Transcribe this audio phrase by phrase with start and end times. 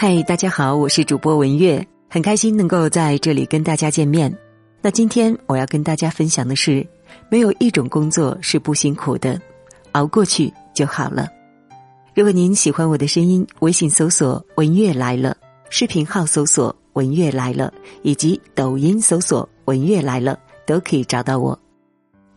[0.00, 4.32] 嗨，大家好，我是主播文月，很开心能够在这里跟大家见面。
[4.80, 6.86] 那今天我要跟大家分享的是，
[7.28, 9.42] 没有一种工作是不辛苦的，
[9.90, 11.28] 熬过去就好了。
[12.14, 15.36] 如果您喜欢我的声音，微信搜索“文月来了”，
[15.68, 21.58] 视频号搜索“文月来了”，以及抖音搜索“文月来了”，都可以找到我。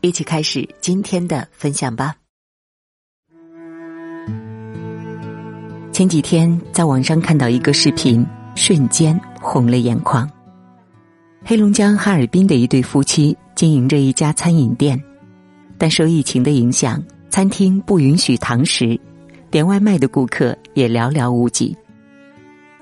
[0.02, 2.16] 一起开始今天的分享吧。
[5.92, 10.28] 前几天在网上看到一个视频，瞬间红了眼眶。
[11.44, 15.00] 黑龙江哈尔滨的一对夫妻经营着一家餐饮店，
[15.78, 18.98] 但受疫情的影响，餐厅不允许堂食，
[19.50, 21.76] 点外卖的顾客也寥寥无几。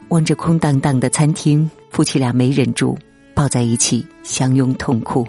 [0.09, 2.95] 望着空荡荡的餐厅，夫妻俩没忍住，
[3.33, 5.25] 抱在一起相拥痛哭。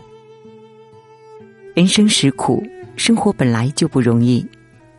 [1.75, 2.63] 人生实苦，
[2.95, 4.47] 生活本来就不容易，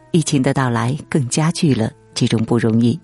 [0.09, 1.91] 疫情的到来更加剧了。
[2.13, 2.99] 这种不容易。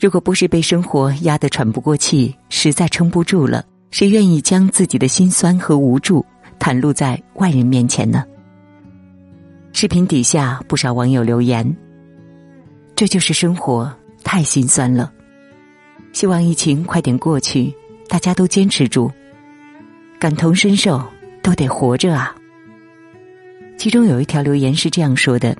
[0.00, 6.24] 如果不是被生活压得喘不过气，实在撑不住了，谁愿意将自己的心酸和无助
[6.58, 8.24] 袒露在外人面前呢？
[9.72, 11.76] 视频底下不少网友留言
[12.94, 15.12] ：“这就是生活，太心酸了。”
[16.12, 17.74] 希望疫情快点过去，
[18.08, 19.10] 大家都坚持住，
[20.18, 21.04] 感同身受，
[21.42, 22.34] 都得活着啊。
[23.76, 25.56] 其中有一条留言是这样说的。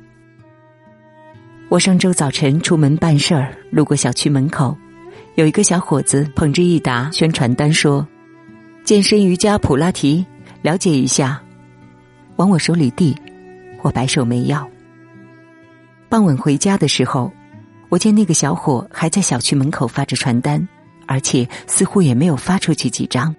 [1.70, 4.74] 我上周早晨出门办事儿，路过小区门口，
[5.34, 8.06] 有一个小伙子捧着一沓宣传单说
[8.84, 10.24] ：“健身、瑜伽、普拉提，
[10.62, 11.38] 了解一下。”
[12.36, 13.14] 往我手里递，
[13.82, 14.66] 我摆手没要。
[16.08, 17.30] 傍晚回家的时候，
[17.90, 20.66] 我见那个小伙还在小区门口发着传单，
[21.06, 23.34] 而且似乎也没有发出去几张。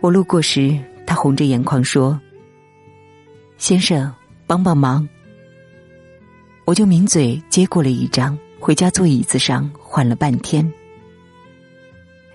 [0.00, 2.18] 我路过时，他红着眼眶说
[3.58, 4.08] ：“先生，
[4.46, 5.06] 帮帮忙。”
[6.64, 10.70] 我就抿嘴接过了一张，回家坐椅子上缓了半天。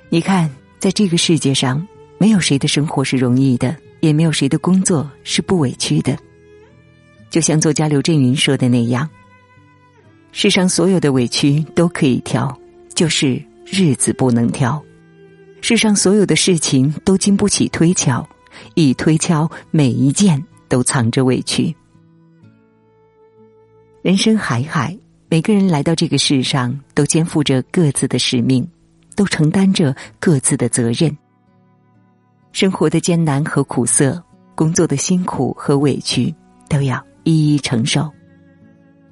[0.09, 1.85] 你看，在这个世界上，
[2.17, 6.17] 没有谁的生活是容易的，也没有谁的工作是不委屈的。
[7.29, 9.09] 就像作家刘震云说的那样
[10.33, 12.53] ：“世上所有的委屈都可以挑，
[12.93, 14.77] 就是日子不能挑；
[15.61, 18.27] 世上所有的事情都经不起推敲，
[18.75, 21.73] 一推敲，每一件都藏着委屈。”
[24.07, 24.97] 人生海海，
[25.27, 28.65] 每个人来到这个世上，都肩负着各自的使命，
[29.17, 31.13] 都承担着各自的责任。
[32.53, 34.23] 生活的艰难和苦涩，
[34.55, 36.33] 工作的辛苦和委屈，
[36.69, 38.09] 都要一一承受。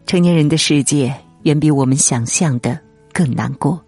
[0.05, 1.13] 成年人的世界，
[1.43, 2.79] 远比我们想象的
[3.11, 3.83] 更难过。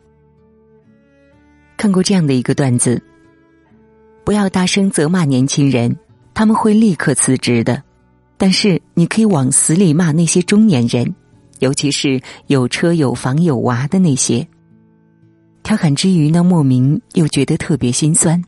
[1.78, 3.02] 看过这样的一个段子：
[4.26, 5.98] 不要大声责骂年轻人，
[6.34, 7.82] 他们会立刻辞职的。
[8.38, 11.16] 但是，你可以往死里骂那些中年人，
[11.60, 14.48] 尤其是有车有房有娃的那些。
[15.64, 18.42] 调侃之余呢，莫名又觉得特别心酸。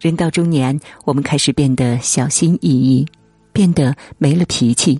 [0.00, 3.04] 人到中年，我们开始变得小心翼翼，
[3.52, 4.98] 变得没了脾气。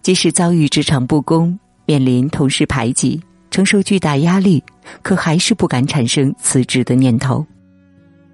[0.00, 4.62] 即使遭遇职场不公，面临同事排挤，承受巨大压力，
[5.02, 7.44] 可还是不敢产生辞职的念头。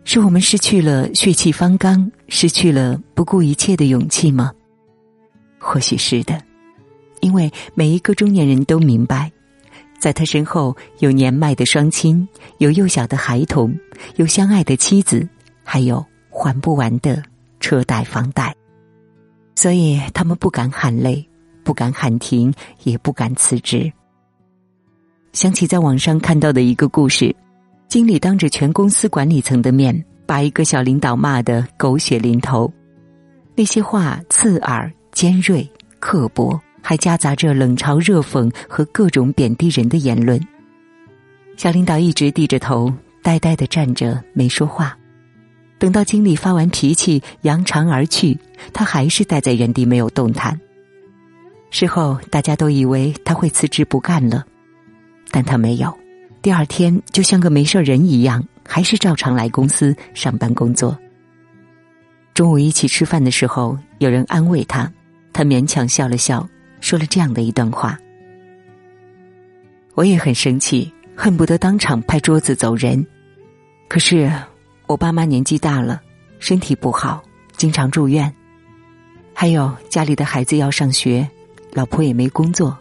[0.05, 4.53] 是我们失去了血气方刚，失去了不顾一切的勇气吗？
[5.59, 6.43] 或许是的，
[7.21, 9.31] 因为每一个中年人都明白，
[9.99, 12.27] 在他身后有年迈的双亲，
[12.59, 13.72] 有幼小的孩童，
[14.16, 15.28] 有相爱的妻子，
[15.62, 17.22] 还有还不完的
[17.60, 18.55] 车贷房贷，
[19.55, 21.25] 所以他们不敢喊累，
[21.62, 22.53] 不敢喊停，
[22.83, 23.93] 也不敢辞职。
[25.33, 27.37] 想起在网上看到的一个故事。
[27.91, 32.73] 经理当着全公司管理层的面，把一个小领导骂得狗血淋头，
[33.56, 35.69] 那些话刺耳、尖锐、
[35.99, 40.41] 刻薄，还夹杂着冷嘲热讽和各种贬低人的言论。
[41.56, 44.97] 小领导一直低着头，呆呆的站着，没说话。
[45.77, 48.39] 等到经理发完脾气，扬长而去，
[48.72, 50.57] 他还是待在原地没有动弹。
[51.71, 54.47] 事后大家都以为他会辞职不干了，
[55.33, 55.93] 但他没有。
[56.42, 60.98] 第二天，就像个没事人一样，还是照常来公司上班工作。
[62.33, 64.91] 中午一起吃饭的时候，有人安慰他，
[65.34, 66.48] 他勉强笑了笑，
[66.81, 67.98] 说了这样的一段话
[69.95, 73.07] ：“我也很生气，恨不得当场拍桌子走人。
[73.86, 74.33] 可是
[74.86, 76.01] 我爸妈年纪大了，
[76.39, 77.22] 身体不好，
[77.59, 78.34] 经常住院，
[79.34, 81.28] 还有家里的孩子要上学，
[81.75, 82.75] 老婆也没工作。”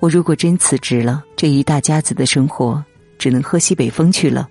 [0.00, 2.84] 我如果真辞职了，这一大家子的生活
[3.18, 4.48] 只能喝西北风去了。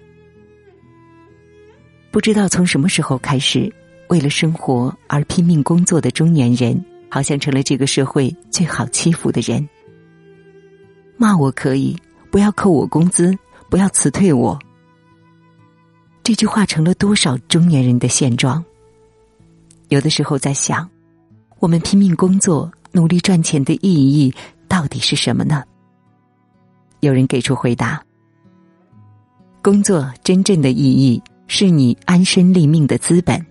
[2.11, 3.71] 不知道从什么时候开始，
[4.09, 9.67] 为了生活而拼命工作的中年人，好像成了这个社会最好欺负的人。
[11.15, 11.95] 骂我可以，
[12.29, 13.37] 不要扣我工资，
[13.69, 14.59] 不要辞退我。
[16.23, 18.63] 这句话成了多少中年人的现状。
[19.87, 20.89] 有的时候在想，
[21.59, 24.33] 我们拼命工作、努力赚钱的意义
[24.67, 25.63] 到底是什么呢？
[26.99, 28.03] 有人给出回答：
[29.61, 33.45] 工作真正的意义是你安身立命的资本，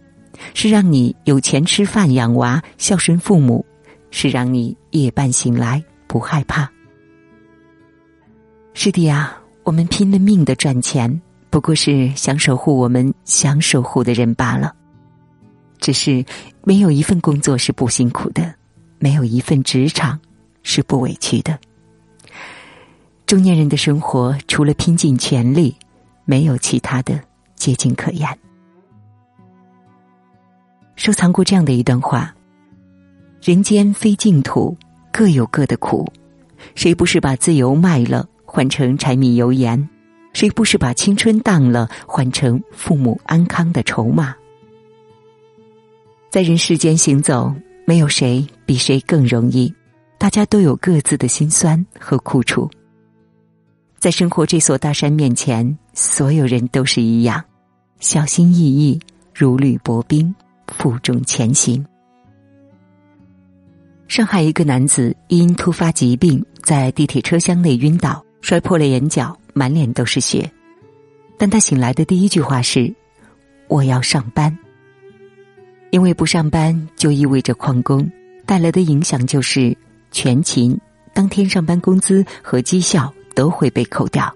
[0.55, 3.65] 是让你有钱吃饭、养娃、孝顺父母，
[4.11, 6.71] 是让你夜半醒来不害怕。
[8.75, 11.21] 是的呀，我们拼了命的赚钱。
[11.49, 14.75] 不过是想守护我们想守护的人罢了。
[15.79, 16.23] 只是
[16.65, 18.55] 没有一份工作是不辛苦的，
[18.99, 20.19] 没有一份职场
[20.67, 21.57] 是不委屈的。
[23.25, 25.75] 中年人的生活除了拼尽全力，
[26.25, 27.21] 没有其他的
[27.55, 28.29] 捷径可言。
[30.97, 32.35] 收藏过这样的一段话：
[33.41, 34.77] 人间非净土，
[35.13, 36.05] 各有各的苦。
[36.75, 39.89] 谁不是把自由卖了，换成柴米油盐？
[40.33, 44.35] 谁不是把青春当了，换成父母安康的筹码？
[46.29, 47.55] 在人世间行走，
[47.87, 49.73] 没有谁比谁更容易，
[50.19, 52.71] 大家都有各自的辛酸和苦楚。
[53.99, 57.43] 在生活这所大山面前，所有人都是一样，
[58.01, 59.01] 小心翼翼，
[59.35, 60.35] 如履薄冰，
[60.69, 61.85] 负重前行。
[64.09, 69.37] 上海一个男子因突发疾病，在地铁车厢内晕倒，摔破了眼角。
[69.59, 70.53] 满脸都是血，
[71.39, 72.95] 但他醒来的第一句话是
[73.69, 74.55] ：“我要上班。”
[75.91, 78.07] 因为不上班就意味着旷工，
[78.45, 79.75] 带来的影响就是
[80.17, 80.75] 全勤，
[81.13, 84.35] 当天上班工资和绩效都会被扣掉。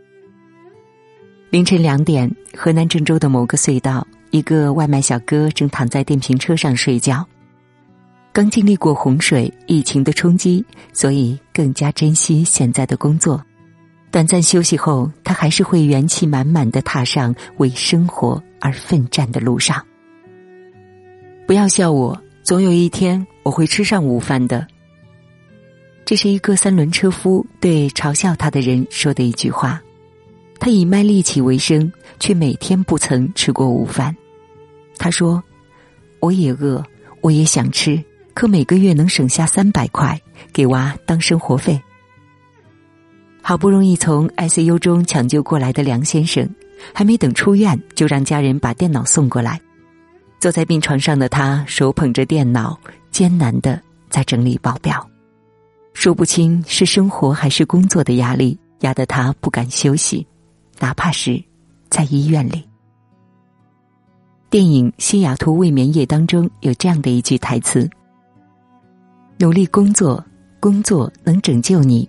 [1.48, 7.26] 凌晨两点，河南郑州的某个隧道，一个外卖小哥正躺在电瓶车上睡觉。
[8.30, 10.62] 刚经历过洪水、疫情的冲击，
[10.92, 13.42] 所以更加珍惜现在的工作。
[14.10, 19.82] 短暂休息后，他还是会元气满满的踏上为生活而奋战的路上。
[21.46, 24.66] 不要笑我，总有一天我会吃上午饭的。
[26.10, 29.80] 这是一个三轮车夫对嘲笑他的人说的一句话。
[30.58, 34.16] 他以卖力气为生，却每天不曾吃过午饭。
[34.98, 35.40] 他说
[36.18, 36.84] ：“我也饿，
[37.20, 38.02] 我也想吃，
[38.34, 40.20] 可每个月能省下三百块
[40.52, 41.80] 给娃当生活费。”
[43.40, 46.52] 好不容易从 ICU 中抢救过来的梁先生，
[46.92, 49.60] 还没等出院，就让家人把电脑送过来。
[50.40, 52.76] 坐在病床上的他，手捧着电脑，
[53.12, 55.08] 艰难的在整理报表，
[55.92, 60.26] 说不清是生活还是工作的压力压得他不敢休息，
[60.78, 61.42] 哪怕是
[61.88, 62.64] 在医院里。
[64.48, 67.88] 电影《西雅图未眠夜》当中有这样的一句台词
[69.38, 70.24] ：“努力工作，
[70.58, 72.08] 工作能拯救你。”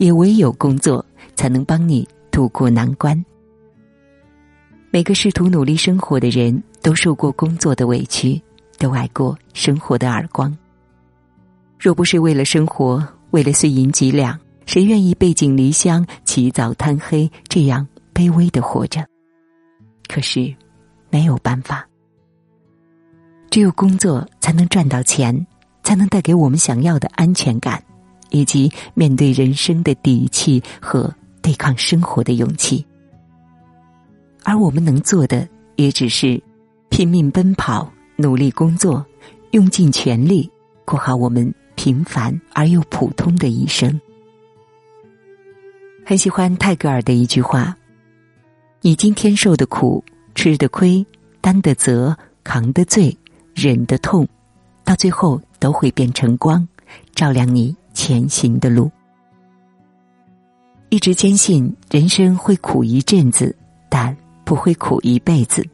[0.00, 3.22] 也唯有工作才能帮你渡过难关。
[4.90, 8.40] 每个试图努力生活的人都受过工作的委屈，
[8.78, 10.56] 都挨过生活的耳光。
[11.80, 19.04] 若不是为了生活，为了碎银几两，谁愿意背井离乡、起早贪黑，这样卑微的活着？
[20.06, 20.54] 可是，
[21.08, 21.88] 没有办法。
[23.50, 25.46] 只有工作才能赚到钱，
[25.82, 27.82] 才能带给我们想要的安全感。
[28.32, 31.12] 以及面对人生的底气和
[31.42, 32.86] 对抗生活的勇气，
[34.44, 36.40] 而我们能做的也只是
[36.90, 39.04] 拼命奔跑、努力工作、
[39.50, 40.48] 用尽全力
[40.84, 43.98] 过好我们平凡而又普通的一生。
[46.04, 47.74] 很喜欢泰戈尔的一句话
[48.82, 51.02] ：“你今天受的苦、吃的亏、
[51.40, 53.16] 担的责、扛的罪、
[53.54, 54.28] 忍的痛，
[54.84, 56.68] 到最后都会变成光，
[57.14, 58.90] 照亮你。”前行的路，
[60.90, 63.54] 一直坚信人生会苦一阵子，
[63.90, 65.66] 但不会苦一辈子。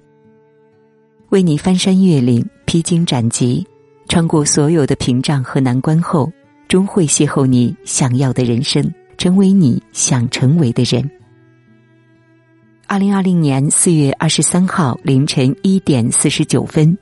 [1.29, 3.67] 为你翻山越岭、披荆斩棘，
[4.09, 6.33] 穿过所有的屏障和难关后，
[6.69, 11.11] 终会邂逅你想要的人生，成为你想成为的人。
[12.87, 16.97] 二零二零年四月二十三号凌晨一点四十九分，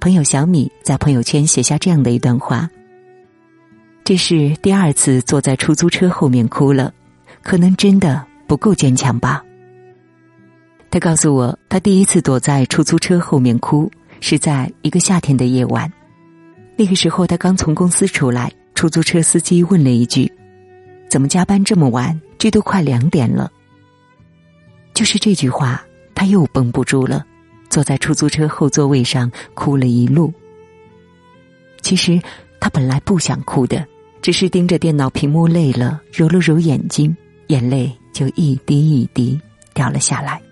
[0.00, 2.68] 朋友小米在朋友圈写下这样的一段话。
[4.02, 6.92] 这是第二次坐在出租车后面哭了，
[7.42, 9.44] 可能真的不够坚强吧。
[10.90, 15.92] 他告诉我，他第一次躲在出租车后面哭是在一个夏天的夜晚，
[16.78, 20.32] 那个时候他刚从公司出来，出租车司机问了一句
[21.10, 22.18] ：“怎么加班这么晚？
[22.38, 23.50] 这都快两点了。”
[24.94, 27.26] 就是这句话，他又绷不住了，
[27.68, 30.32] 坐在出租车后座位上哭了一路。
[31.82, 32.20] 其实
[32.60, 33.84] 他本来不想哭的。
[34.20, 37.16] 只是盯着电脑屏幕累了，揉了揉眼睛，
[37.46, 39.40] 眼泪就一滴一滴
[39.72, 40.42] 掉了下来。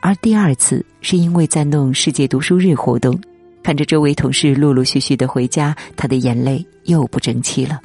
[0.00, 3.18] 而第二次是因为在弄世界读书日活动，
[3.62, 7.80] 看着周围同事陆陆续续的回家，他的眼泪又不争气了。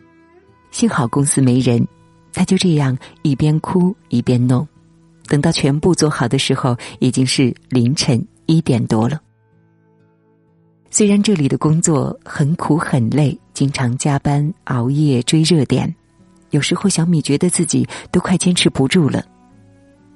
[0.72, 1.86] 幸好公司没人，
[2.34, 4.68] 他就这样一边哭一边弄。
[5.28, 9.20] 等到全部做好的时候，已经是凌晨一点多了。
[10.92, 15.94] 虽然这里的工作很苦很累，经常加班熬夜追热点，
[16.52, 19.26] 有时候小米觉得自己都快坚持不住了，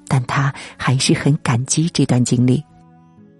[0.08, 2.64] 但他还是很感激这段经历，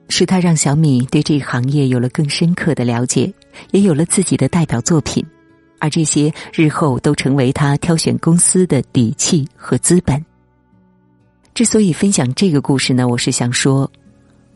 [0.10, 3.32] 是他让小米对这个行业有了更深刻的了解，
[3.72, 5.24] 也有了自己的代表作品，
[5.78, 10.24] 而这些日后都成为他挑选公司的底气和资本。
[11.54, 13.90] 之所以分享这个故事呢，我是想说，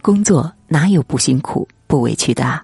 [0.01, 2.63] 工作哪有不辛苦、不委屈的啊？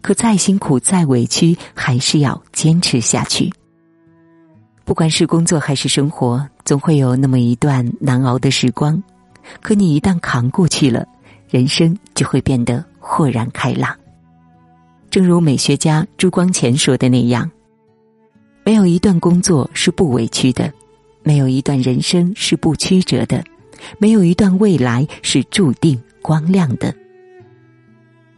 [0.00, 3.52] 可再辛苦、再委屈，还是要坚持下去。
[4.84, 9.02] 不管是工作还是生活，总会有那么一段难熬的时光。
[9.60, 11.06] 可你一旦扛过去了，
[11.50, 13.96] 人生就会变得豁然开朗。
[15.10, 17.50] 正如美学家朱光潜说的那样
[18.64, 20.72] ：“没有一段工作是不委屈的。”
[21.24, 23.44] 没有一段人生是不曲折的，
[23.98, 26.94] 没有一段未来是注定光亮的。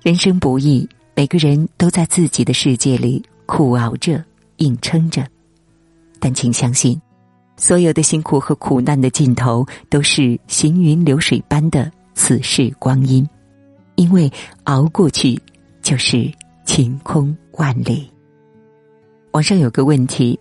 [0.03, 4.25] 人生不易，每个人都在自己的世界里苦熬着、
[4.57, 5.25] 硬撑着。
[6.19, 7.01] 但请相信，
[7.57, 13.29] 所有的辛苦和苦难的尽头都是行云流水般的此世光阴，
[13.97, 14.31] 因为
[14.65, 15.41] 熬过去
[15.83, 16.31] 就是
[16.65, 18.11] 晴空万里。
[19.33, 20.39] 网上有个问题。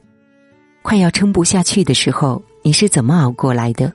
[0.81, 3.91] 快要撑不下去的时候，你是怎么熬过来的？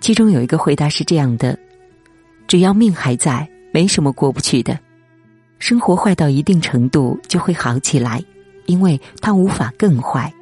[0.00, 1.56] 其中有一个回答是这样的：
[2.48, 4.76] 只要命还在，没什么过不去的。
[5.58, 8.20] 生活坏到一定程度就会好起来，
[8.66, 10.32] 因为它无法更坏。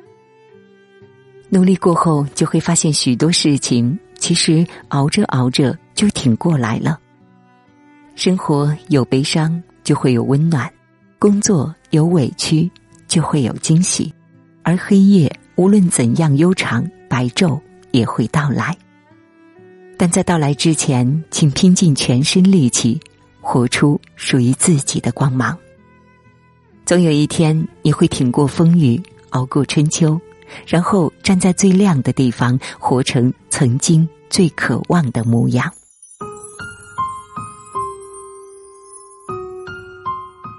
[1.51, 6.99] 努力过后，就会发现许多事情其实熬着熬着就挺过来了。
[8.15, 10.67] 生活有悲伤，就会有温暖；
[11.19, 12.71] 工作有委屈，
[13.07, 14.11] 就会有惊喜。
[14.63, 18.75] 而黑夜无论怎样悠长，白昼也会到来。
[19.99, 22.99] 但在到来之前，请拼尽全身力气，
[23.43, 25.55] 活出属于自己的光芒。
[26.87, 28.99] 总有一天，你会挺过风雨，
[29.33, 30.19] 熬过春秋，
[30.67, 35.71] 然后站在最亮的地方，活成曾经最渴望的模样。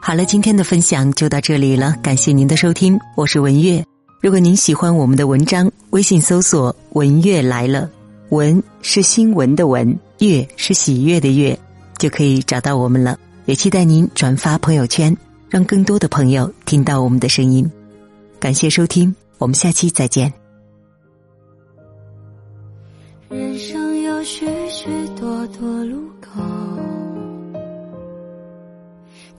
[0.03, 3.85] 好了，今天的分享就到这里了，感谢您的收听，我是文月。
[4.19, 7.87] 如果您喜欢我们的文章，微信搜索“文月来了”，
[8.29, 11.57] 文是新闻的文，月是喜悦的月，
[11.99, 13.15] 就可以找到我们了。
[13.45, 15.15] 也期待您转发朋友圈，
[15.47, 17.71] 让更多的朋友听到我们的声音。
[18.39, 20.33] 感谢收听，我们下期再见。
[23.29, 24.87] 人生有许许
[25.19, 26.10] 多多路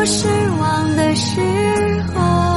[0.00, 0.26] 我失
[0.58, 1.38] 望的时
[2.14, 2.49] 候，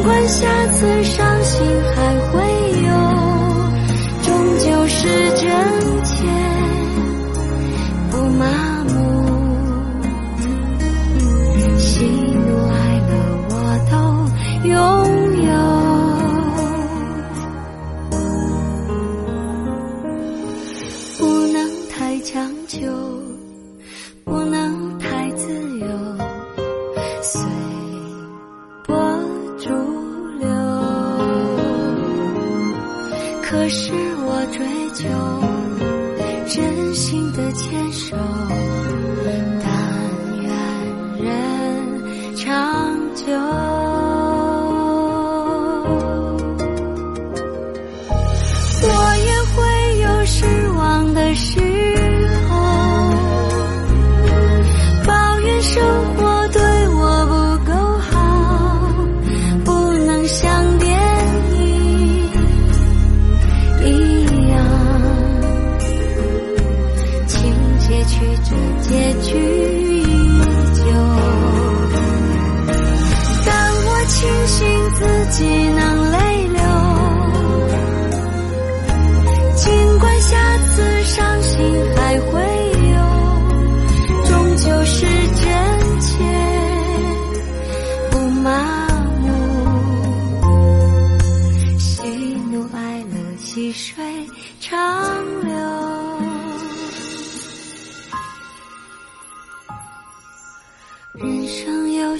[0.00, 1.60] 不管下次伤心
[1.94, 2.49] 还会
[33.50, 34.64] 可是我追
[34.94, 35.08] 求
[36.46, 38.16] 真心的牵手
[39.60, 39.66] 但
[40.40, 43.69] 愿人长久。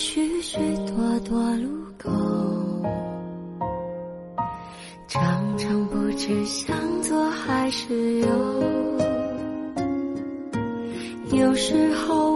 [0.00, 2.10] 许许多多路口
[5.06, 8.28] 常常不知向左还是右
[11.32, 12.29] 有时候